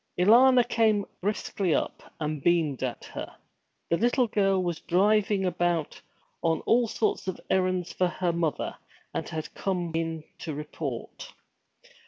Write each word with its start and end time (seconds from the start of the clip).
Alanna 0.17 0.67
came 0.67 1.05
briskly 1.21 1.75
up, 1.75 2.01
and 2.19 2.41
beamed 2.43 2.81
at 2.81 3.05
her. 3.05 3.35
The 3.91 3.97
little 3.97 4.25
girl 4.25 4.63
was 4.63 4.79
driving 4.79 5.45
about 5.45 6.01
on 6.41 6.61
all 6.61 6.87
sorts 6.87 7.27
of 7.27 7.39
errands 7.51 7.93
for 7.93 8.07
her 8.07 8.33
mother, 8.33 8.75
and 9.13 9.29
had 9.29 9.53
come 9.53 9.91
in 9.93 10.23
to 10.39 10.55
report. 10.55 11.35